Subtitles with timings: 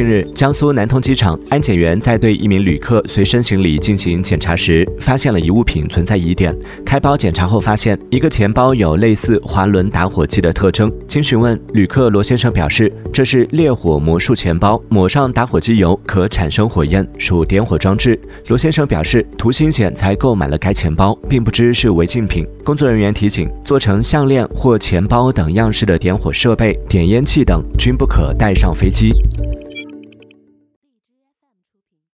[0.00, 6.56] 近日，江苏南通机场安检员在对一名旅客随身行李进行检查时，发现了一物品存在疑点。
[6.86, 10.90] 开包检查后，发现一个钱包有类似滑轮打火机的特征。
[11.06, 18.18] 经询问，旅客罗先生表示，这是烈火魔术钱包，抹上打火机油可产生火焰，属点火装置。
[18.46, 22.46] 罗先生表示，图新鲜才购买了该钱包，并不知是违禁品。
[22.64, 29.12] 工作人员提醒，做成项链或钱包等样式的点火设备、点烟器等均不可带上飞机。